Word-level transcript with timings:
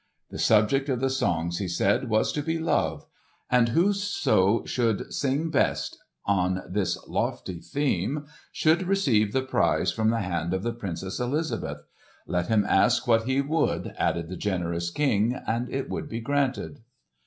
The 0.31 0.39
subject 0.39 0.89
of 0.89 0.99
the 0.99 1.11
songs, 1.11 1.59
he 1.59 1.67
said, 1.67 2.09
was 2.09 2.31
to 2.31 2.41
be 2.41 2.57
"Love"; 2.57 3.05
and 3.51 3.69
whoso 3.69 4.65
should 4.65 5.13
sing 5.13 5.51
best 5.51 5.99
on 6.25 6.63
this 6.67 6.97
lofty 7.07 7.59
theme 7.59 8.25
should 8.51 8.87
receive 8.87 9.31
the 9.31 9.43
prize 9.43 9.91
from 9.91 10.09
the 10.09 10.21
hand 10.21 10.55
of 10.55 10.63
the 10.63 10.73
Princess 10.73 11.19
Elizabeth. 11.19 11.83
Let 12.25 12.47
him 12.47 12.65
ask 12.67 13.05
what 13.07 13.25
he 13.25 13.41
would 13.41 13.93
added 13.95 14.27
the 14.27 14.37
generous 14.37 14.89
King, 14.89 15.39
and 15.45 15.69
it 15.69 15.85
should 15.91 16.09
be 16.09 16.19
granted. 16.19 16.79